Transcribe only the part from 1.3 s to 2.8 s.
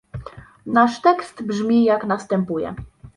brzmi, jak następuje